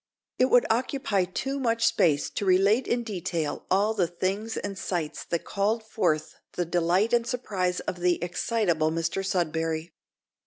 It 0.39 0.45
would 0.45 0.65
occupy 0.71 1.25
too 1.25 1.59
much 1.59 1.85
space 1.85 2.31
to 2.31 2.43
relate 2.43 2.87
in 2.87 3.03
detail 3.03 3.67
all 3.69 3.93
the 3.93 4.07
things 4.07 4.57
and 4.57 4.75
sights 4.75 5.23
that 5.25 5.45
called 5.45 5.83
forth 5.83 6.37
the 6.53 6.65
delight 6.65 7.13
and 7.13 7.27
surprise 7.27 7.81
of 7.81 7.99
the 7.99 8.15
excitable 8.23 8.89
Mr 8.89 9.23
Sudberry. 9.23 9.91